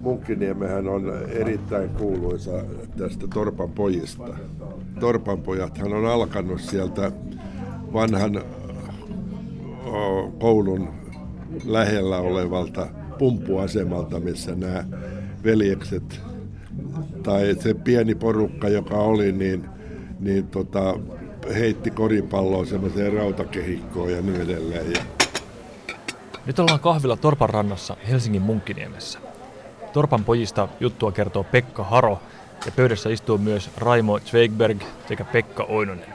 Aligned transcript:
Munkkiniemehän 0.00 0.88
on 0.88 1.12
erittäin 1.28 1.90
kuuluisa 1.90 2.50
tästä 2.98 3.26
Torpan 3.34 3.70
pojista. 3.70 4.24
Torpan 5.00 5.42
pojathan 5.42 5.92
on 5.92 6.06
alkanut 6.06 6.60
sieltä 6.60 7.12
vanhan 7.92 8.42
koulun 10.38 10.88
lähellä 11.64 12.18
olevalta 12.18 12.86
pumppuasemalta, 13.18 14.20
missä 14.20 14.54
nämä 14.54 14.84
veljekset 15.44 16.20
tai 17.22 17.56
se 17.60 17.74
pieni 17.74 18.14
porukka, 18.14 18.68
joka 18.68 18.94
oli, 18.94 19.32
niin, 19.32 19.64
niin 20.20 20.46
tota, 20.46 20.98
heitti 21.54 21.90
koripalloa 21.90 22.64
semmoiseen 22.64 23.12
rautakehikkoon 23.12 24.12
ja 24.12 24.22
niin 24.22 24.40
edelleen. 24.40 24.96
Nyt 26.46 26.58
ollaan 26.58 26.80
kahvilla 26.80 27.16
Torpan 27.16 27.50
rannassa 27.50 27.96
Helsingin 28.08 28.42
Munkkiniemessä. 28.42 29.29
Torpan 29.92 30.24
pojista 30.24 30.68
juttua 30.80 31.12
kertoo 31.12 31.44
Pekka 31.44 31.84
Haro 31.84 32.20
ja 32.66 32.72
pöydässä 32.76 33.10
istuu 33.10 33.38
myös 33.38 33.70
Raimo 33.76 34.18
Zweigberg 34.20 34.82
sekä 35.08 35.24
Pekka 35.24 35.62
Oinonen. 35.64 36.14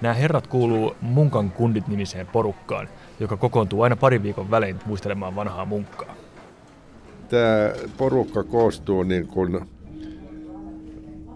Nämä 0.00 0.14
herrat 0.14 0.46
kuuluu 0.46 0.96
Munkan 1.00 1.50
kundit 1.50 1.88
nimiseen 1.88 2.26
porukkaan, 2.26 2.88
joka 3.20 3.36
kokoontuu 3.36 3.82
aina 3.82 3.96
parin 3.96 4.22
viikon 4.22 4.50
välein 4.50 4.76
muistelemaan 4.86 5.36
vanhaa 5.36 5.64
munkkaa. 5.64 6.14
Tämä 7.28 7.72
porukka 7.96 8.44
koostuu 8.44 9.02
niin 9.02 9.26
kuin 9.26 9.60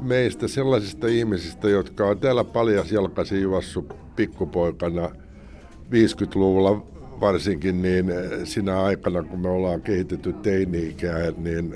meistä 0.01 0.49
sellaisista 0.49 1.07
ihmisistä, 1.07 1.69
jotka 1.69 2.07
on 2.07 2.19
täällä 2.19 2.45
paljasjalkaisin 2.45 3.43
juossut 3.43 3.97
pikkupoikana 4.17 5.09
50-luvulla 5.91 6.83
varsinkin 7.21 7.83
niin 7.83 8.07
sinä 8.45 8.83
aikana, 8.83 9.23
kun 9.23 9.41
me 9.41 9.49
ollaan 9.49 9.83
kehitetty 9.83 10.33
teini-ikään, 10.33 11.35
niin 11.39 11.75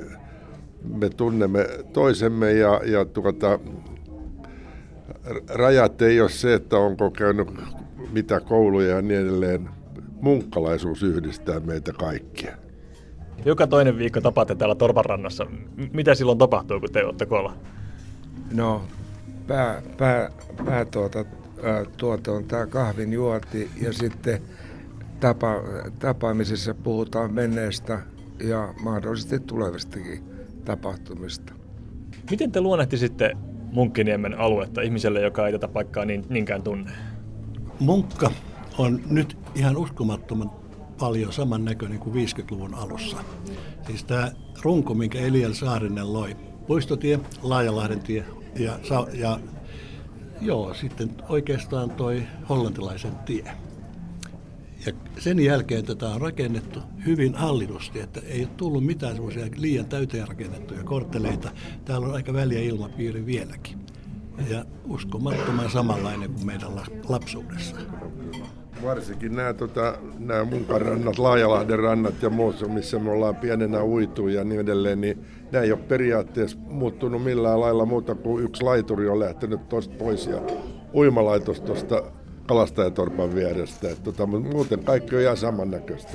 me 0.99 1.09
tunnemme 1.09 1.67
toisemme 1.93 2.53
ja, 2.53 2.81
ja 2.85 3.05
tuota, 3.05 3.59
rajat 5.49 6.03
ei 6.03 6.21
ole 6.21 6.31
se, 6.31 6.55
että 6.55 6.77
onko 6.77 7.11
käynyt 7.11 7.49
mitä 8.13 8.41
kouluja 8.41 8.97
ja 8.97 9.03
niin 9.03 9.21
edelleen. 9.21 9.69
Munkkalaisuus 10.21 11.03
yhdistää 11.03 11.61
meitä 11.61 11.93
kaikkia. 11.93 12.57
Joka 13.45 13.67
toinen 13.67 13.99
viikko 13.99 14.21
tapaatte 14.21 14.55
täällä 14.55 14.75
Torpanrannassa. 14.75 15.47
Mitä 15.93 16.15
silloin 16.15 16.39
tapahtuu, 16.39 16.81
kun 16.81 16.93
te 16.93 17.05
olette 17.05 17.27
koolla? 17.27 17.55
No, 18.53 18.83
pää, 19.47 19.83
pää, 19.99 20.31
pää 20.65 20.85
tuota, 20.85 21.25
tuote 21.97 22.31
on 22.31 22.45
tämä 22.45 22.67
kahvin 22.67 23.13
juoti 23.13 23.71
ja 23.81 23.93
sitten 23.93 24.43
tapa, 25.23 25.63
tapaamisessa 25.99 26.75
puhutaan 26.75 27.35
menneestä 27.35 28.03
ja 28.45 28.75
mahdollisesti 28.83 29.41
tulevistakin 29.41 30.25
tapahtumista. 30.65 31.53
Miten 32.31 32.53
te 32.53 32.61
luonnehtisitte 32.61 33.33
Munkkiniemen 33.73 34.39
aluetta 34.39 34.81
ihmiselle, 34.81 35.21
joka 35.21 35.47
ei 35.47 35.53
tätä 35.53 35.69
paikkaa 35.69 36.05
niin, 36.05 36.25
niinkään 36.29 36.63
tunne? 36.63 36.91
Munkka 37.81 38.31
on 38.79 39.01
nyt 39.11 39.39
ihan 39.55 39.77
uskomattoman 39.77 40.51
paljon 41.01 41.33
samannäköinen 41.33 41.99
kuin 41.99 42.27
50-luvun 42.27 42.75
alussa. 42.75 43.17
Siis 43.87 44.05
tämä 44.05 44.33
runko, 44.63 44.95
minkä 44.95 45.19
Eliel 45.19 45.53
Saarinen 45.53 46.13
loi, 46.13 46.37
Puistotie, 46.67 47.21
Laajalahden 47.43 48.01
tie 48.01 48.25
ja, 48.59 48.79
ja 49.13 49.41
joo, 50.41 50.75
sitten 50.75 51.11
oikeastaan 51.29 51.91
toi 51.91 52.23
hollantilaisen 52.49 53.15
tie. 53.27 53.53
Ja 54.87 54.93
sen 55.19 55.41
jälkeen 55.41 55.85
tätä 55.85 56.07
on 56.07 56.21
rakennettu 56.21 56.81
hyvin 57.07 57.35
hallitusti, 57.35 58.01
että 58.01 58.21
ei 58.27 58.41
ole 58.41 58.49
tullut 58.57 58.87
mitään 58.87 59.15
semmoisia 59.15 59.47
liian 59.57 59.87
täyteen 59.87 60.29
rakennettuja 60.29 60.85
kortteleita. 60.85 61.51
Täällä 61.85 62.07
on 62.07 62.15
aika 62.15 62.33
väliä 62.33 62.61
ilmapiiri 62.61 63.27
vieläkin. 63.27 63.79
Ja 64.51 64.65
uskomattoman 64.89 65.71
samanlainen 65.71 66.33
kuin 66.33 66.47
meidän 66.47 66.71
lapsuudessa. 67.09 67.77
Varsinkin 68.83 69.37
nämä, 69.37 69.53
tota, 69.53 69.99
nämä 70.19 70.45
munkarannat, 70.45 71.19
Laajalahden 71.19 71.79
rannat 71.79 72.23
ja 72.23 72.31
muut, 72.31 72.69
missä 72.69 72.99
me 72.99 73.11
ollaan 73.11 73.37
pienenä 73.37 73.85
uitu 73.85 74.29
ja 74.29 74.45
niin 74.45 74.61
edelleen, 74.61 75.01
niin 75.01 75.25
nämä 75.53 75.65
ei 75.65 75.73
ole 75.73 75.81
periaatteessa 75.81 76.59
muuttunut 76.59 77.25
millään 77.25 77.61
lailla 77.61 77.85
muuta 77.85 78.15
kuin 78.15 78.45
yksi 78.45 78.63
laituri 78.63 79.09
on 79.09 79.21
lähtenyt 79.21 79.69
tuosta 79.69 79.95
pois 79.99 80.27
ja 80.27 80.41
uimalaitos 80.95 81.61
tuosta 81.61 82.03
kalastajatorpan 82.47 83.35
vierestä. 83.35 83.91
että 83.91 84.05
tota, 84.05 84.27
muuten 84.27 84.85
kaikki 84.85 85.17
on 85.17 85.23
ihan 85.23 85.37
samannäköistä. 85.37 86.13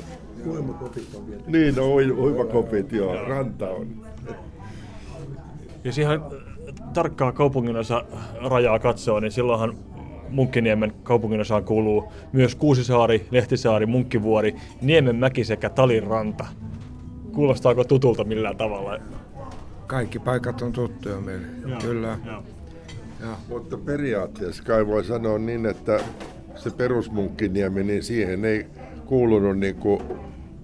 Uimakopit 0.48 1.16
on 1.16 1.28
vielä. 1.28 1.44
Niin, 1.48 1.76
no 1.76 1.94
uimakopit, 1.96 2.92
joo. 2.92 3.26
Ranta 3.26 3.70
on. 3.70 3.88
Jos 5.84 5.98
ihan 5.98 6.26
tarkkaa 6.94 7.32
kaupunginosa 7.32 8.06
rajaa 8.50 8.80
katsoo, 8.80 9.20
niin 9.20 9.32
silloinhan 9.32 9.74
Munkkiniemen 10.30 10.94
kaupunginosaan 11.04 11.64
kuuluu 11.64 12.12
myös 12.34 12.56
Kuusisaari, 12.56 13.28
Lehtisaari, 13.32 13.86
Munkkivuori, 13.86 14.56
Niemenmäki 14.82 15.44
sekä 15.44 15.70
Talin 15.70 16.04
ranta. 16.04 16.46
Kuulostaako 17.32 17.84
tutulta 17.84 18.24
millään 18.24 18.58
tavalla? 18.58 19.00
Kaikki 19.88 20.20
paikat 20.20 20.62
on 20.62 20.72
tuttuja 20.72 21.22
meille, 21.22 21.48
Joo. 21.68 21.80
kyllä. 21.82 22.18
Joo. 22.26 22.44
Ja. 23.22 23.28
Mutta 23.50 23.78
periaatteessa 23.78 24.64
kai 24.64 24.88
voi 24.88 25.04
sanoa 25.04 25.38
niin, 25.38 25.66
että 25.66 26.00
se 26.56 26.70
perusmunkkiniemi, 26.70 27.84
niin 27.84 28.04
siihen 28.04 28.46
ei 28.46 28.66
kuulunut 29.06 29.60
niin 29.60 29.76
kuin 29.76 30.02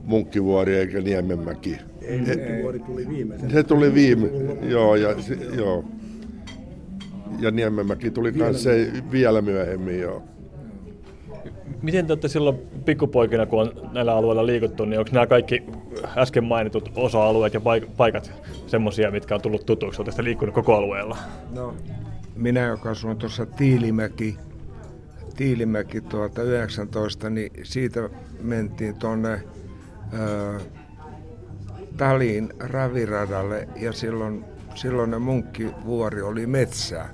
Munkkivuori 0.04 0.76
eikä 0.76 1.02
Niemenmäki. 1.02 1.78
Ei, 2.02 2.18
Munkkivuori 2.22 2.80
tuli 2.80 3.10
viimeisen. 3.10 3.52
Se 3.52 3.64
tuli 3.64 3.94
viime, 3.94 4.28
joo, 4.62 4.96
ja, 4.96 5.22
se, 5.22 5.38
joo. 5.58 5.86
ja 7.40 7.52
Niemenmäki 7.52 8.12
tuli 8.12 8.32
myös 8.32 8.64
se 8.64 8.92
vielä 9.12 9.42
myöhemmin, 9.42 10.00
joo. 10.00 10.24
Miten 11.82 12.08
te 12.08 12.14
olette 12.14 12.28
silloin 12.28 12.58
pikkupoikina, 12.86 13.46
kun 13.46 13.62
on 13.62 13.90
näillä 13.94 14.16
alueilla 14.16 14.46
liikuttu, 14.46 14.86
niin 14.86 15.00
onko 15.00 15.12
nämä 15.14 15.28
kaikki 15.28 15.64
äsken 16.18 16.44
mainitut 16.44 16.92
osa-alueet 16.96 17.54
ja 17.54 17.62
paikat 17.98 18.32
semmoisia, 18.68 19.12
mitkä 19.12 19.36
on 19.36 19.42
tullut 19.42 19.66
tutuksi? 19.66 20.02
Olette 20.02 20.24
liikkunut 20.24 20.56
koko 20.56 20.76
alueella? 20.76 21.18
No, 21.56 21.74
minä, 22.44 22.60
joka 22.60 22.90
asun 22.90 23.18
tuossa 23.18 23.46
Tiilimäki, 23.46 24.38
Tiilimäki 25.36 26.02
tuota 26.02 26.44
19, 26.44 27.30
niin 27.30 27.52
siitä 27.64 28.10
mentiin 28.42 28.96
tuonne 28.96 29.44
Taliin 31.98 32.54
raviradalle 32.60 33.68
ja 33.76 33.92
silloin, 33.94 34.46
silloin 34.76 35.12
ne 35.12 35.20
munkkivuori 35.20 36.22
oli 36.22 36.48
metsää. 36.48 37.10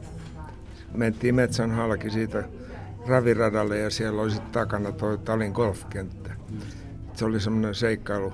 Mentiin 0.93 1.35
metsän 1.35 1.71
halki 1.71 2.09
siitä 2.09 2.43
raviradalle 3.07 3.77
ja 3.77 3.89
siellä 3.89 4.21
oli 4.21 4.31
sitten 4.31 4.51
takana 4.51 4.91
tuo 4.91 5.17
Talin 5.17 5.51
golfkenttä. 5.51 6.31
Se 7.13 7.25
oli 7.25 7.39
semmoinen 7.39 7.75
seikkailu 7.75 8.33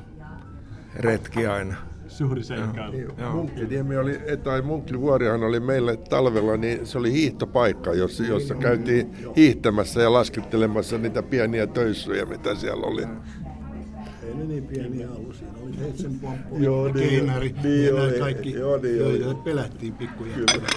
retki 0.95 1.47
aina 1.47 1.75
suuri 2.15 2.43
seikkailu. 2.43 2.95
Munkkiniemi 3.31 3.97
oli, 3.97 4.19
tai 4.43 4.61
Munkkivuorihan 4.61 5.43
oli 5.43 5.59
meille 5.59 5.97
talvella, 5.97 6.57
niin 6.57 6.85
se 6.85 6.97
oli 6.97 7.11
hiihtopaikka, 7.11 7.93
jossa, 7.93 8.23
jossa 8.23 8.55
käytiin 8.55 9.15
hiihtämässä 9.35 10.01
ja 10.01 10.13
laskettelemassa 10.13 10.97
niitä 10.97 11.23
pieniä 11.23 11.67
töissuja, 11.67 12.25
mitä 12.25 12.55
siellä 12.55 12.87
oli. 12.87 13.01
Ei 13.01 14.33
ne 14.35 14.43
niin 14.43 14.63
pieniä 14.63 15.07
ollut, 15.11 15.35
siinä 15.35 15.53
oli 15.63 15.73
seitsemänpomppu 15.73 16.57
ja 16.57 16.93
keinari 16.93 17.55
niin, 17.63 17.85
ja 17.85 17.93
nämä 17.93 18.19
kaikki, 18.19 18.53
joo, 18.53 18.77
niin, 18.77 18.97
joita 18.97 19.41
pelättiin 19.43 19.93
pikkujättöjä. 19.93 20.67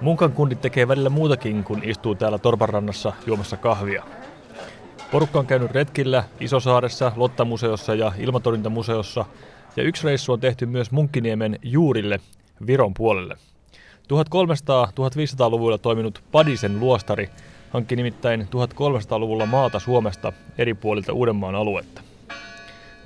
Munkan 0.00 0.32
kundit 0.32 0.60
tekee 0.60 0.88
välillä 0.88 1.10
muutakin, 1.10 1.64
kun 1.64 1.82
istuu 1.84 2.14
täällä 2.14 2.38
Torparannassa 2.38 3.12
juomassa 3.26 3.56
kahvia. 3.56 4.04
Porukka 5.16 5.38
on 5.38 5.46
käynyt 5.46 5.70
retkillä 5.70 6.24
Isosaaressa, 6.40 7.12
Lottamuseossa 7.16 7.94
ja 7.94 8.12
Ilmatorjuntamuseossa, 8.18 9.24
ja 9.76 9.82
yksi 9.82 10.04
reissu 10.04 10.32
on 10.32 10.40
tehty 10.40 10.66
myös 10.66 10.90
Munkkiniemen 10.90 11.58
juurille 11.62 12.20
Viron 12.66 12.94
puolelle. 12.94 13.36
1300-1500-luvulla 14.02 15.78
toiminut 15.78 16.22
Padisen 16.32 16.80
luostari 16.80 17.30
hankki 17.70 17.96
nimittäin 17.96 18.40
1300-luvulla 18.40 19.46
maata 19.46 19.78
Suomesta 19.78 20.32
eri 20.58 20.74
puolilta 20.74 21.12
Uudenmaan 21.12 21.54
aluetta. 21.54 22.02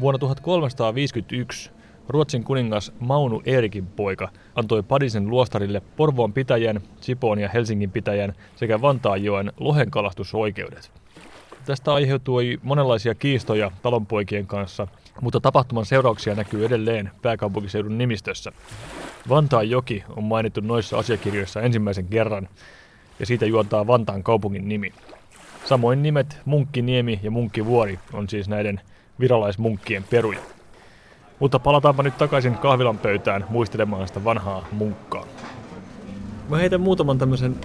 Vuonna 0.01 0.19
1351 0.19 1.71
Ruotsin 2.09 2.45
kuningas 2.45 2.93
Maunu 3.01 3.43
Eerikin 3.45 3.87
poika 3.87 4.29
antoi 4.55 4.83
Padisen 4.83 5.29
luostarille 5.29 5.83
Porvoon 5.97 6.33
pitäjän, 6.33 6.81
Sipoon 7.01 7.39
ja 7.39 7.49
Helsingin 7.49 7.91
pitäjän 7.91 8.35
sekä 8.57 8.81
Vantaanjoen 8.81 9.53
lohenkalastusoikeudet. 9.61 11.00
Tästä 11.71 11.95
aiheutui 11.95 12.59
monenlaisia 12.63 13.15
kiistoja 13.15 13.71
talonpoikien 13.83 14.47
kanssa, 14.47 14.87
mutta 15.21 15.41
tapahtuman 15.41 15.87
seurauksia 15.87 16.35
näkyy 16.35 16.65
edelleen 16.67 17.11
pääkaupunkiseudun 17.23 17.99
nimistössä. 17.99 18.53
Vantaan 19.29 19.71
joki 19.71 20.05
on 20.17 20.25
mainittu 20.25 20.61
noissa 20.61 20.99
asiakirjoissa 20.99 21.61
ensimmäisen 21.61 22.07
kerran, 22.07 22.49
ja 23.21 23.27
siitä 23.27 23.47
juontaa 23.47 23.87
Vantaan 23.87 24.23
kaupungin 24.23 24.69
nimi. 24.69 24.93
Samoin 25.65 26.03
nimet 26.03 26.39
Munkkiniemi 26.45 27.21
ja 27.23 27.31
Munkkivuori 27.31 27.99
on 28.13 28.29
siis 28.29 28.49
näiden 28.49 28.81
virolaismunkkien 29.21 30.05
peruja. 30.11 30.41
Mutta 31.39 31.59
palataanpa 31.59 32.03
nyt 32.03 32.19
takaisin 32.19 32.59
kahvilan 32.59 32.99
pöytään 32.99 33.45
muistelemaan 33.49 34.09
sitä 34.09 34.25
vanhaa 34.25 34.67
munkkaa. 34.73 35.27
Mä 36.49 36.57
heitän 36.57 36.81
muutaman 36.81 37.19
tämmöisen 37.19 37.57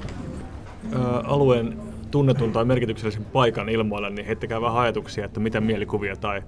ö, 0.94 0.98
alueen 1.24 1.95
tunnetun 2.16 2.52
tai 2.52 2.66
merkityksellisen 2.66 3.26
paikan 3.26 3.70
ilmoille, 3.70 4.10
niin 4.10 4.26
heittäkää 4.26 4.62
vähän 4.62 4.78
ajatuksia, 4.78 5.26
että 5.26 5.40
mitä 5.40 5.62
mielikuvia 5.62 6.16
tai, 6.16 6.42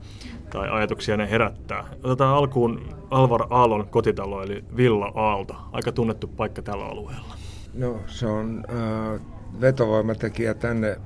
tai 0.50 0.69
ajatuksia 0.69 1.18
ne 1.18 1.30
herättää. 1.30 1.86
Otetaan 2.04 2.38
alkuun 2.38 2.90
Alvar 3.10 3.48
Aallon 3.50 3.88
kotitalo, 3.88 4.44
eli 4.44 4.64
Villa 4.78 5.12
Aalto. 5.16 5.56
Aika 5.72 5.92
tunnettu 5.92 6.28
paikka 6.28 6.62
tällä 6.62 6.86
alueella. 6.86 7.36
No 7.74 8.00
se 8.06 8.28
on 8.28 8.64
äh, 8.69 9.22
vetovoimatekijä 9.62 10.54
tänne 10.54 10.98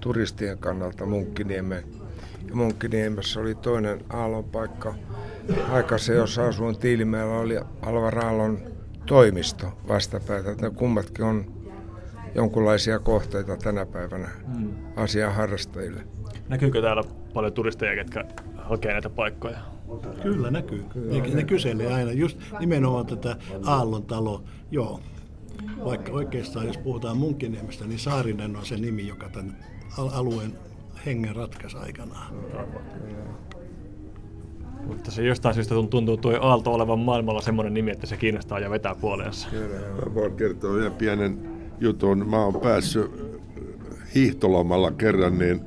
turistien 0.00 0.58
kannalta 0.58 1.06
Munkkiniemen. 1.06 1.84
Ja 2.48 2.56
Munkkiniemessä 2.56 3.40
oli 3.40 3.54
toinen 3.54 4.04
Aallon 4.08 4.44
paikka. 4.44 4.94
Aikaisemmin, 5.70 6.20
jossa 6.20 6.46
asuin 6.46 6.78
Tiilimäellä, 6.78 7.38
oli 7.38 7.60
Alvar 7.82 8.18
Aallon 8.18 8.58
toimisto 9.06 9.66
vastapäätä. 9.88 10.54
Ne 10.60 10.70
kummatkin 10.70 11.24
on 11.24 11.59
jonkunlaisia 12.34 12.98
kohteita 12.98 13.56
tänä 13.56 13.86
päivänä 13.86 14.28
mm. 14.58 14.70
asian 14.96 15.34
harrastajille. 15.34 16.00
Näkyykö 16.48 16.82
täällä 16.82 17.02
paljon 17.34 17.52
turisteja, 17.52 17.94
ketkä 17.94 18.24
hakee 18.56 18.92
näitä 18.92 19.10
paikkoja? 19.10 19.58
Kyllä 20.22 20.50
näkyy. 20.50 20.84
Kyllä, 20.92 21.22
ne, 21.22 21.34
ne 21.34 21.44
kyselee 21.44 21.92
aina 21.92 22.12
just 22.12 22.38
nimenomaan 22.60 23.06
tätä 23.06 23.36
Aallon 23.64 24.02
talo. 24.02 24.44
Joo, 24.70 25.00
vaikka 25.84 26.12
oikeastaan 26.12 26.66
jos 26.66 26.78
puhutaan 26.78 27.16
Munkkiniemestä, 27.16 27.86
niin 27.86 27.98
Saarinen 27.98 28.56
on 28.56 28.66
se 28.66 28.76
nimi, 28.76 29.06
joka 29.06 29.28
tämän 29.28 29.56
alueen 30.12 30.58
hengen 31.06 31.36
ratkaisi 31.36 31.76
aikanaan. 31.76 32.34
Mutta 34.86 35.10
se 35.10 35.22
jostain 35.22 35.54
syystä 35.54 35.74
tuntuu 35.74 36.16
tuo 36.16 36.38
Aalto 36.40 36.72
olevan 36.72 36.98
maailmalla 36.98 37.40
semmoinen 37.40 37.74
nimi, 37.74 37.90
että 37.90 38.06
se 38.06 38.16
kiinnostaa 38.16 38.58
ja 38.58 38.70
vetää 38.70 38.94
puoleensa. 38.94 39.48
Mä 40.06 40.14
voin 40.14 40.36
kertoa 40.36 40.74
vielä 40.74 40.90
pienen 40.90 41.59
jutun. 41.80 42.30
Mä 42.30 42.44
oon 42.44 42.60
päässyt 42.60 43.10
hiihtolomalla 44.14 44.90
kerran, 44.90 45.38
niin 45.38 45.60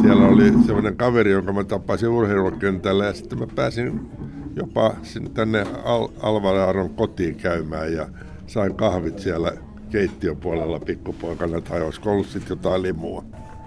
siellä 0.00 0.28
oli 0.28 0.52
semmoinen 0.66 0.96
kaveri, 0.96 1.30
jonka 1.30 1.52
mä 1.52 1.64
tapasin 1.64 2.08
urheilukentällä 2.08 3.04
ja 3.04 3.12
sitten 3.12 3.38
mä 3.38 3.46
pääsin 3.54 4.10
jopa 4.56 4.94
sinne 5.02 5.30
tänne 5.30 5.66
Al- 5.84 6.08
Alvaraaron 6.20 6.90
kotiin 6.90 7.34
käymään 7.36 7.92
ja 7.92 8.08
sain 8.46 8.74
kahvit 8.74 9.18
siellä 9.18 9.52
keittiöpuolella 9.90 10.80
pikkupoikana 10.80 11.60
tai 11.60 11.82
olisiko 11.82 12.10
ollut 12.10 12.26
sitten 12.26 12.50
jotain 12.56 12.82
limua. 12.82 13.24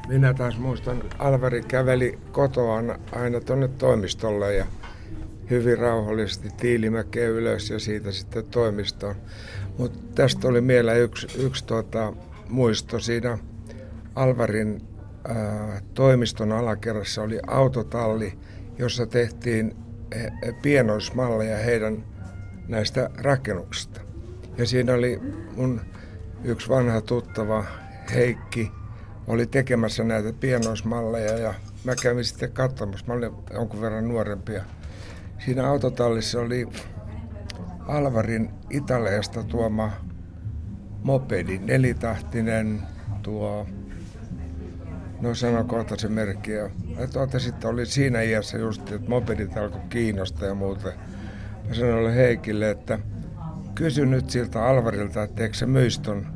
Minä 0.07 0.33
taas 0.33 0.57
muistan, 0.57 1.03
Alvari 1.19 1.61
käveli 1.67 2.19
kotoaan 2.31 2.99
aina 3.11 3.39
tuonne 3.39 3.67
toimistolle 3.67 4.55
ja 4.55 4.65
hyvin 5.49 5.77
rauhallisesti 5.77 6.49
Tiilimäkeä 6.57 7.27
ylös 7.27 7.69
ja 7.69 7.79
siitä 7.79 8.11
sitten 8.11 8.45
toimistoon. 8.45 9.15
Mutta 9.77 9.99
tästä 10.15 10.47
oli 10.47 10.61
mieleen 10.61 11.01
yksi, 11.01 11.27
yksi 11.37 11.65
tuota, 11.65 12.13
muisto 12.49 12.99
siinä 12.99 13.37
Alvarin 14.15 14.81
ää, 15.27 15.81
toimiston 15.93 16.51
alakerrassa 16.51 17.21
oli 17.21 17.39
autotalli, 17.47 18.39
jossa 18.77 19.05
tehtiin 19.05 19.75
pienoismalleja 20.61 21.57
heidän 21.57 22.03
näistä 22.67 23.09
rakennuksista. 23.17 24.01
Ja 24.57 24.65
siinä 24.65 24.93
oli 24.93 25.19
mun 25.55 25.81
yksi 26.43 26.69
vanha 26.69 27.01
tuttava 27.01 27.65
Heikki, 28.13 28.71
oli 29.27 29.45
tekemässä 29.45 30.03
näitä 30.03 30.33
pienoismalleja 30.33 31.37
ja 31.37 31.53
mä 31.83 31.95
kävin 32.03 32.25
sitten 32.25 32.51
katsomassa, 32.51 33.05
mä 33.07 33.13
olin 33.13 33.31
jonkun 33.53 33.81
verran 33.81 34.07
nuorempia. 34.07 34.63
Siinä 35.45 35.69
autotallissa 35.69 36.39
oli 36.39 36.67
Alvarin 37.87 38.49
Italiasta 38.69 39.43
tuoma 39.43 39.91
mopedi, 41.03 41.59
nelitahtinen 41.59 42.81
tuo, 43.21 43.67
no 45.21 45.35
sano 45.35 45.63
kohta 45.63 45.97
se 45.97 46.07
merkki. 46.07 46.51
Ja 46.51 46.69
tuota, 47.13 47.39
sitten 47.39 47.69
oli 47.69 47.85
siinä 47.85 48.21
iässä 48.21 48.57
just, 48.57 48.91
että 48.91 49.09
mopedit 49.09 49.57
alkoi 49.57 49.81
kiinnostaa 49.89 50.47
ja 50.47 50.55
muuta. 50.55 50.87
Mä 51.67 51.73
sanoin 51.73 52.13
Heikille, 52.13 52.69
että 52.69 52.99
kysy 53.75 54.05
nyt 54.05 54.29
siltä 54.29 54.65
Alvarilta, 54.65 55.23
että 55.23 55.43
eikö 55.43 55.55
se 55.55 55.65
myisi 55.65 56.01
ton 56.01 56.27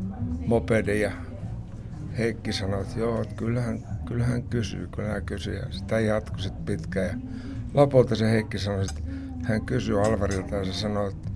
mopedin. 0.46 1.02
Ja 1.02 1.12
Heikki 2.18 2.54
sanoi, 2.54 2.82
että 2.82 3.00
joo, 3.00 3.22
että 3.22 3.36
kyllähän, 3.36 3.80
kyllähän 4.06 4.44
kysyy, 4.44 4.88
kyllähän 4.88 5.26
kysyy. 5.26 5.56
Ja 5.56 5.66
sitä 5.70 6.00
jatkui 6.00 6.40
sitten 6.40 6.66
pitkään. 6.66 7.22
Lopulta 7.74 8.16
se 8.16 8.32
Heikki 8.32 8.60
sanoi, 8.60 8.82
että 8.82 9.02
hän 9.44 9.66
kysyi 9.66 10.00
Alvarilta 10.00 10.56
ja 10.56 10.66
se 10.66 10.74
sanoi, 10.74 11.08
että 11.08 11.30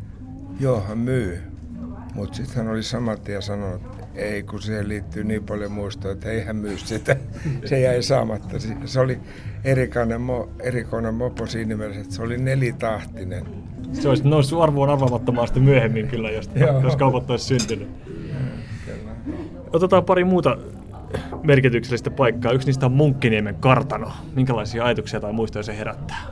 joo, 0.60 0.82
hän 0.82 0.98
myy. 0.98 1.40
Mutta 2.14 2.36
sitten 2.36 2.56
hän 2.56 2.68
oli 2.68 2.84
saman 2.84 3.22
tien 3.22 3.42
sanonut, 3.42 3.82
että 3.82 4.08
ei, 4.16 4.44
kun 4.44 4.62
siihen 4.62 4.88
liittyy 4.90 5.24
niin 5.24 5.44
paljon 5.44 5.72
muistoja, 5.72 6.14
että 6.14 6.30
ei 6.32 6.44
hän 6.44 6.56
myy 6.56 6.78
sitä. 6.78 7.16
Se 7.66 7.80
jäi 7.80 8.04
saamatta. 8.04 8.56
Se 8.86 9.00
oli 9.00 9.20
erikoinen, 9.64 10.22
mo, 10.22 10.50
erikoinen 10.60 11.14
mopo 11.14 11.48
siinä 11.48 11.78
mielessä, 11.78 12.02
että 12.02 12.16
se 12.16 12.22
oli 12.22 12.38
nelitahtinen. 12.38 13.46
Se 13.94 14.10
olisi 14.10 14.28
noussut 14.28 14.62
arvoon 14.62 14.90
arvaamattomaan 14.90 15.48
sitten 15.48 15.64
myöhemmin 15.64 16.08
kyllä, 16.08 16.32
jos, 16.32 16.50
jos 16.84 16.96
kaupat 16.96 17.30
olisi 17.30 17.46
syntynyt. 17.46 17.90
Otetaan 19.74 20.06
pari 20.06 20.24
muuta 20.24 20.58
merkityksellistä 21.44 22.12
paikkaa. 22.12 22.52
Yksi 22.52 22.68
niistä 22.68 22.86
on 22.86 22.92
Munkkiniemen 22.92 23.56
kartano. 23.56 24.12
Minkälaisia 24.36 24.86
ajatuksia 24.86 25.20
tai 25.20 25.34
muistoja 25.34 25.64
se 25.64 25.78
herättää? 25.78 26.28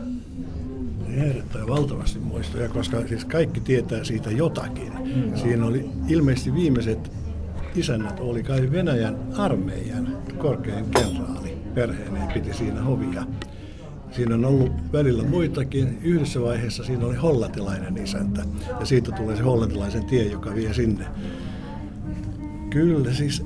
herättää 1.17 1.67
valtavasti 1.67 2.19
muistoja, 2.19 2.69
koska 2.69 3.07
siis 3.07 3.25
kaikki 3.25 3.59
tietää 3.59 4.03
siitä 4.03 4.31
jotakin. 4.31 4.93
Mm. 5.15 5.35
Siinä 5.35 5.65
oli 5.65 5.89
ilmeisesti 6.07 6.53
viimeiset 6.53 7.11
isännät 7.75 8.19
oli 8.19 8.43
kai 8.43 8.71
Venäjän 8.71 9.17
armeijan 9.37 10.17
korkein 10.37 10.85
kenraali. 10.85 11.57
Perheeneen 11.73 12.33
piti 12.33 12.53
siinä 12.53 12.81
hovia. 12.81 13.23
Siinä 14.11 14.35
on 14.35 14.45
ollut 14.45 14.71
välillä 14.93 15.23
muitakin. 15.23 15.99
Yhdessä 16.03 16.41
vaiheessa 16.41 16.83
siinä 16.83 17.05
oli 17.05 17.15
hollantilainen 17.15 17.97
isäntä. 17.97 18.43
Ja 18.79 18.85
siitä 18.85 19.11
tulee 19.11 19.35
se 19.35 19.43
hollantilaisen 19.43 20.05
tie, 20.05 20.23
joka 20.23 20.55
vie 20.55 20.73
sinne. 20.73 21.05
Kyllä 22.69 23.13
siis 23.13 23.45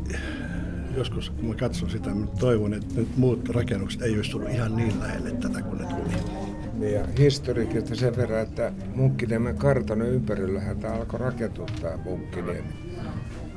joskus 1.00 1.30
kun 1.30 1.46
mä 1.46 1.56
katson 1.56 1.90
sitä, 1.90 2.10
mä 2.10 2.28
toivon, 2.40 2.74
että 2.74 2.96
nyt 2.96 3.18
muut 3.18 3.50
rakennukset 3.50 4.02
ei 4.02 4.16
olisi 4.16 4.32
tullut 4.32 4.50
ihan 4.50 4.76
niin 4.76 5.00
lähelle 5.00 5.32
tätä 5.32 5.62
kuin 5.62 5.78
ne 5.78 5.86
tuli 5.86 6.94
ja 6.94 7.06
historiikista 7.20 7.96
sen 7.96 8.16
verran, 8.16 8.42
että 8.42 8.72
Munkkiniemen 8.96 9.58
kartanon 9.58 10.08
ympärillähän 10.08 10.80
tämä 10.80 10.94
alkoi 10.94 11.20
rakentua 11.20 11.66
tämä 11.82 11.98
Munkkiniemi. 11.98 12.68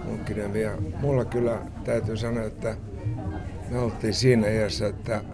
Munkkiniemi. 0.05 0.63
Ja 0.63 0.79
mulla 1.01 1.25
kyllä 1.25 1.59
täytyy 1.85 2.17
sanoa, 2.17 2.45
että 2.45 2.77
me 3.71 3.79
oltiin 3.79 4.15
siinä 4.15 4.49
iässä, 4.49 4.87
että 4.87 5.25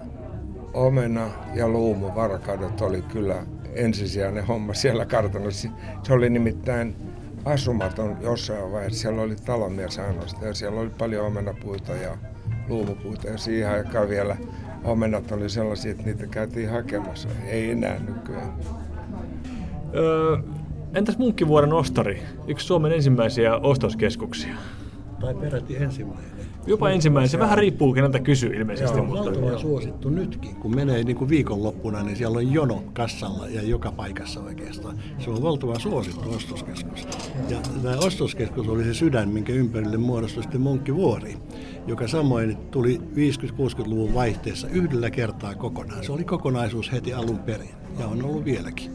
omena 0.75 1.31
ja 1.55 1.69
luumu 1.69 2.15
varkaudet 2.15 2.81
oli 2.81 3.03
kyllä 3.03 3.47
ensisijainen 3.73 4.47
homma 4.47 4.75
siellä 4.75 5.07
kartanossa. 5.07 5.69
Se 6.03 6.13
oli 6.13 6.31
nimittäin 6.31 6.97
asumaton 7.49 8.17
jossain 8.21 8.73
vaiheessa. 8.73 9.01
Siellä 9.01 9.23
oli 9.23 9.37
talonmies 9.37 9.99
ainoastaan 9.99 10.47
ja 10.47 10.55
siellä 10.55 10.81
oli 10.81 10.91
paljon 10.91 11.27
omenapuita 11.27 11.93
ja 11.93 12.17
luumupuita 12.69 13.29
ja 13.29 13.39
siihen 13.39 13.71
aikaan 13.71 14.09
vielä 14.09 14.37
omenat 14.85 15.33
oli 15.33 15.51
sellaisia, 15.51 15.91
että 15.91 16.03
niitä 16.03 16.27
käytiin 16.27 16.71
hakemassa. 16.71 17.29
Ei 17.47 17.71
enää 17.71 17.99
nykyään. 17.99 18.53
Öö, 19.95 20.37
entäs 20.95 21.19
Munkkivuoren 21.19 21.73
ostari? 21.73 22.23
Yksi 22.47 22.67
Suomen 22.67 22.93
ensimmäisiä 22.93 23.57
ostoskeskuksia. 23.57 24.55
Tai 25.21 25.35
peräti 25.35 25.77
ensimmäinen. 25.77 26.31
Jopa 26.67 26.91
ensimmäinen. 26.91 27.29
Se 27.29 27.39
vähän 27.39 27.59
riippuu, 27.59 27.93
keneltä 27.93 28.19
kysyy 28.19 28.55
ilmeisesti. 28.55 28.97
Joo, 28.97 29.07
mutta 29.07 29.31
on 29.31 29.59
suosittu 29.59 30.11
nytkin. 30.11 30.57
Kun 30.57 30.75
menee 30.75 31.05
niin 31.05 31.17
kuin 31.17 31.29
viikonloppuna, 31.29 32.03
niin 32.03 32.17
siellä 32.17 32.39
on 32.39 32.53
jono 32.53 32.83
kassalla 32.93 33.49
ja 33.49 33.63
joka 33.63 33.93
paikassa 33.93 34.41
oikeastaan. 34.41 34.99
Se 35.19 35.31
on 35.31 35.43
valtavan 35.43 35.81
suosittu 35.81 36.31
ostoskeskus. 36.31 37.09
Ja 37.49 37.59
tämä 37.83 37.97
ostoskeskus 37.97 38.69
oli 38.69 38.85
se 38.85 38.95
sydän, 38.95 39.29
minkä 39.29 39.53
ympärille 39.53 39.97
muodostui 39.97 40.43
sitten 40.43 40.61
Munkkivuori, 40.61 41.37
joka 41.87 42.09
samoin 42.09 42.57
tuli 42.57 43.01
50-60-luvun 43.15 44.15
vaihteessa 44.15 44.69
yhdellä 44.69 45.11
kertaa 45.11 45.55
kokonaan. 45.55 46.05
Se 46.05 46.13
oli 46.13 46.25
kokonaisuus 46.25 46.93
heti 46.93 47.15
alun 47.15 47.39
perin 47.39 47.75
ja 47.99 48.07
on 48.07 48.25
ollut 48.25 48.45
vieläkin. 48.45 48.91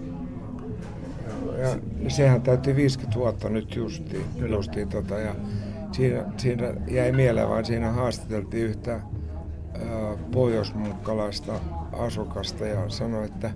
Ja 1.57 1.69
sehän 2.07 2.41
täytti 2.41 2.75
50 2.75 3.19
vuotta 3.19 3.49
nyt 3.49 3.75
justiin. 3.75 4.25
justiin 4.49 4.89
tota, 4.89 5.19
ja 5.19 5.35
siinä, 5.93 6.25
siinä 6.37 6.73
jäi 6.91 7.11
mieleen, 7.11 7.49
vaan 7.49 7.65
siinä 7.65 7.91
haastateltiin 7.91 8.65
yhtä 8.65 8.99
pohjoismunkkalaista 10.31 11.53
asukasta 11.93 12.65
ja 12.65 12.89
sanoi, 12.89 13.25
että 13.25 13.51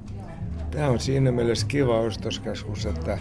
tämä 0.72 0.90
on 0.90 1.00
siinä 1.00 1.32
mielessä 1.32 1.68
kiva 1.68 2.00
ostoskeskus, 2.00 2.86
että 2.86 3.18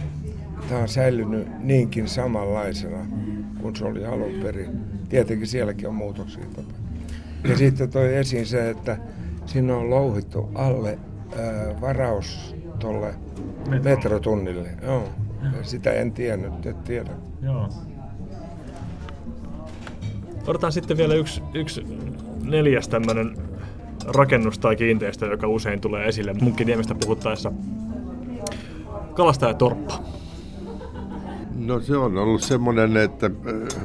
tämä 0.69 0.81
on 0.81 0.89
säilynyt 0.89 1.49
niinkin 1.59 2.09
samanlaisena 2.09 3.07
kuin 3.61 3.77
se 3.77 3.85
oli 3.85 4.05
alun 4.05 4.41
perin. 4.43 4.81
Tietenkin 5.09 5.47
sielläkin 5.47 5.89
on 5.89 5.95
muutoksia. 5.95 6.45
Tota. 6.57 6.75
Ja 7.49 7.57
sitten 7.57 7.91
toi 7.91 8.17
esiin 8.17 8.47
se, 8.47 8.71
että 8.71 8.99
siinä 9.47 9.77
on 9.77 9.91
louhittu 9.91 10.51
alle 10.55 10.99
ää, 11.39 11.81
varaus 11.81 12.57
tuolle 12.79 13.15
Metro. 13.69 13.91
metrotunnille. 13.91 14.69
Joo. 14.83 15.09
Ja 15.43 15.63
sitä 15.65 15.93
en 15.93 16.13
tiennyt, 16.13 16.67
et 16.67 16.85
tiedä. 16.85 17.11
Joo. 17.43 17.69
Otetaan 20.47 20.73
sitten 20.73 20.97
vielä 20.97 21.15
yksi, 21.15 21.43
yksi 21.55 21.85
neljäs 22.43 22.88
tämmöinen 22.88 23.37
rakennus 24.07 24.59
tai 24.59 24.76
kiinteistö, 24.76 25.26
joka 25.26 25.49
usein 25.49 25.81
tulee 25.81 26.09
esille 26.09 26.35
Munkkiniemestä 26.41 26.95
puhuttaessa. 26.95 27.53
Kalastajatorppa. 29.15 30.03
No 31.57 31.81
se 31.81 31.97
on 31.97 32.19
ollut 32.19 32.43
semmoinen, 32.43 32.97
että 32.97 33.26
äh, 33.26 33.83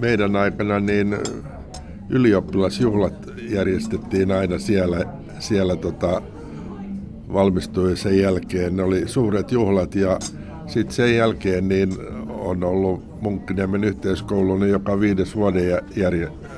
meidän 0.00 0.36
aikana 0.36 0.80
niin 0.80 1.14
äh, 1.14 1.20
ylioppilasjuhlat 2.08 3.14
järjestettiin 3.50 4.32
aina 4.32 4.58
siellä, 4.58 5.04
siellä 5.38 5.76
tota, 5.76 6.22
valmistuisen 7.32 8.18
jälkeen. 8.18 8.76
Ne 8.76 8.82
oli 8.82 9.08
suuret 9.08 9.52
juhlat 9.52 9.94
ja 9.94 10.18
sitten 10.66 10.94
sen 10.94 11.16
jälkeen 11.16 11.68
niin 11.68 11.92
on 12.42 12.64
ollut 12.64 13.22
Munkkiniemen 13.22 13.84
yhteiskoulu, 13.84 14.58
niin 14.58 14.70
joka 14.70 15.00
viides 15.00 15.36
vuoden 15.36 15.82
jär, 15.96 16.14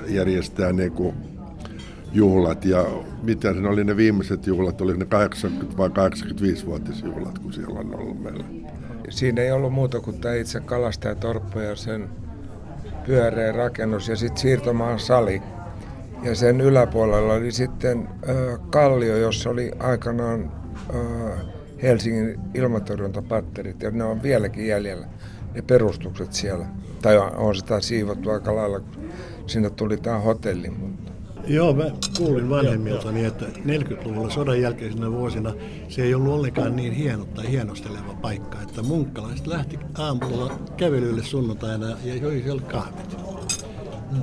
järjestää 0.09 0.73
niin 0.73 0.93
kuin 0.93 1.15
juhlat. 2.13 2.65
Ja 2.65 2.87
mitä 3.23 3.53
ne 3.53 3.69
oli 3.69 3.85
ne 3.85 3.97
viimeiset 3.97 4.47
juhlat, 4.47 4.81
oli 4.81 4.97
ne 4.97 5.05
80 5.05 5.77
vai 5.77 5.89
85-vuotisjuhlat, 5.89 7.39
kun 7.39 7.53
siellä 7.53 7.81
on 7.81 7.95
ollut 7.95 8.23
meillä. 8.23 8.45
Siinä 9.09 9.43
ei 9.43 9.53
ollut 9.53 9.73
muuta 9.73 10.01
kuin 10.01 10.21
tämä 10.21 10.35
itse 10.35 10.61
kalastajatorppa 10.61 11.63
ja 11.63 11.77
sen 11.77 12.09
pyöreä 13.07 13.53
rakennus 13.53 14.09
ja 14.09 14.17
sitten 14.17 14.39
siirtomaan 14.39 14.99
sali. 14.99 15.43
Ja 16.23 16.35
sen 16.35 16.61
yläpuolella 16.61 17.35
oli 17.35 17.53
sitten 17.53 18.09
ö, 18.29 18.59
kallio, 18.71 19.17
jossa 19.17 19.51
oli 19.51 19.73
aikanaan 19.79 20.53
ö, 20.95 20.99
Helsingin 21.83 22.41
ilmatorjuntapatterit 22.55 23.83
ja 23.83 23.91
ne 23.91 24.05
on 24.05 24.23
vieläkin 24.23 24.67
jäljellä, 24.67 25.07
ne 25.55 25.63
perustukset 25.63 26.33
siellä. 26.33 26.67
Tai 27.03 27.19
on, 27.19 27.57
sitä 27.57 27.81
siivottu 27.81 28.31
aika 28.31 28.57
lailla, 28.57 28.81
kun 28.81 29.11
sinne 29.47 29.71
tuli 29.71 29.97
tämä 29.97 30.19
hotelli. 30.19 30.71
Mutta. 30.71 31.13
Joo, 31.47 31.75
mä 31.75 31.85
kuulin 32.19 32.51
vanhemmiltani, 32.51 33.25
että 33.25 33.47
40-luvulla 33.47 34.31
sodan 34.31 34.61
jälkeisenä 34.61 35.11
vuosina 35.11 35.55
se 35.89 36.03
ei 36.03 36.15
ollut 36.15 36.33
ollenkaan 36.33 36.77
niin 36.77 36.93
hieno 36.93 37.25
tai 37.25 37.51
hienosteleva 37.51 38.15
paikka, 38.23 38.63
että 38.63 38.83
munkkalaiset 38.83 39.47
lähti 39.47 39.79
aamulla 39.99 40.59
kävelylle 40.77 41.23
sunnuntaina 41.23 41.87
ja 42.05 42.15
joi 42.15 42.43
siellä 42.43 42.63
kahvit. 42.63 43.17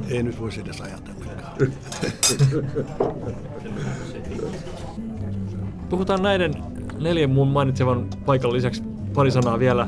Ei 0.10 0.24
nyt 0.24 0.40
voisi 0.40 0.62
edes 0.62 0.82
ajatellakaan. 0.82 1.58
Puhutaan 5.90 6.22
näiden 6.24 6.54
neljän 7.00 7.30
muun 7.30 7.48
mainitsevan 7.48 8.08
paikan 8.26 8.54
lisäksi 8.54 8.84
pari 9.14 9.32
sanaa 9.32 9.60
vielä 9.60 9.88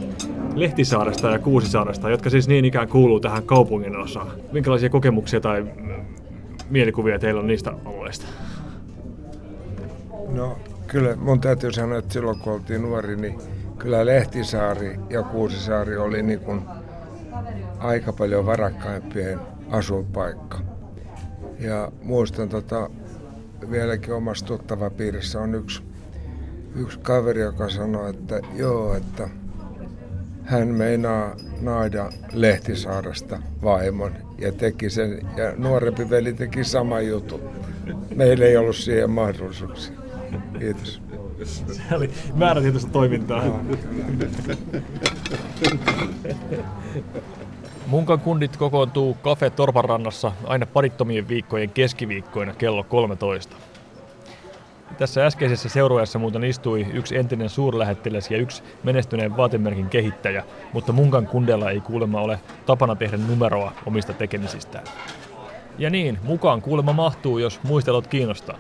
Lehtisaaresta 0.56 1.30
ja 1.30 1.40
Kuusisaaresta, 1.40 2.10
jotka 2.10 2.30
siis 2.30 2.48
niin 2.48 2.66
ikään 2.66 2.88
kuuluu 2.88 3.20
tähän 3.20 3.44
kaupungin 3.44 3.96
osaan. 3.96 4.32
Minkälaisia 4.52 4.90
kokemuksia 4.90 5.42
tai 5.42 5.66
mielikuvia 6.70 7.20
teillä 7.20 7.40
on 7.40 7.48
niistä 7.48 7.74
alueista? 7.86 8.26
No 10.30 10.58
kyllä 10.88 11.16
mun 11.16 11.42
täytyy 11.42 11.72
sanoa, 11.72 11.98
että 11.98 12.14
silloin 12.14 12.40
kun 12.40 12.54
oltiin 12.54 12.82
nuori, 12.82 13.16
niin 13.16 13.38
kyllä 13.78 14.06
Lehtisaari 14.06 15.00
ja 15.10 15.24
Kuusisaari 15.24 15.98
oli 15.98 16.24
niin 16.24 16.40
kuin 16.40 16.62
aika 17.80 18.14
paljon 18.14 18.46
varakkaimpien 18.46 19.40
asuinpaikka. 19.70 20.60
Ja 21.60 21.92
muistan 22.04 22.50
tota, 22.50 22.90
vieläkin 23.72 24.14
omassa 24.14 24.46
tuttava 24.46 24.90
piirissä 24.90 25.40
on 25.40 25.56
yksi, 25.56 25.84
yksi 26.76 27.00
kaveri, 27.00 27.42
joka 27.42 27.70
sanoi, 27.70 28.10
että 28.10 28.40
joo, 28.56 28.96
että 28.96 29.30
hän 30.46 30.68
meinaa 30.68 31.36
naida 31.62 32.10
Lehtisaaresta 32.34 33.40
vaimon 33.64 34.12
ja 34.38 34.52
teki 34.52 34.90
sen, 34.90 35.22
ja 35.38 35.54
nuorempi 35.58 36.10
veli 36.10 36.34
teki 36.34 36.64
sama 36.64 37.02
jutun. 37.02 37.42
Meillä 38.16 38.46
ei 38.46 38.58
ollut 38.58 38.76
siihen 38.76 39.10
mahdollisuuksia. 39.10 39.96
Kiitos. 40.60 41.02
Se 41.72 41.96
oli 41.96 42.10
määrätietoista 42.36 42.92
toimintaa. 42.92 43.44
Munkan 47.88 48.20
kundit 48.20 48.58
kokoontuu 48.58 49.18
Cafe 49.24 49.50
Torpanrannassa 49.50 50.32
aina 50.44 50.66
parittomien 50.66 51.28
viikkojen 51.28 51.70
keskiviikkoina 51.70 52.54
kello 52.54 52.84
13. 52.84 53.56
Tässä 54.98 55.26
äskeisessä 55.26 55.70
seurueessa 55.70 56.20
muuten 56.20 56.44
istui 56.44 56.88
yksi 56.94 57.18
entinen 57.18 57.50
suurlähettiläs 57.50 58.32
ja 58.32 58.38
yksi 58.38 58.64
menestyneen 58.84 59.38
vaatemerkin 59.38 59.90
kehittäjä, 59.90 60.44
mutta 60.74 60.92
Munkan 60.92 61.28
kundella 61.28 61.72
ei 61.72 61.82
kuulemma 61.82 62.22
ole 62.22 62.40
tapana 62.66 62.96
tehdä 62.96 63.18
numeroa 63.18 63.72
omista 63.86 64.14
tekemisistään. 64.14 64.84
Ja 65.78 65.90
niin, 65.90 66.20
mukaan 66.24 66.62
kuulemma 66.62 66.94
mahtuu, 66.94 67.38
jos 67.38 67.60
muistelot 67.64 68.08
kiinnostaa. 68.08 68.58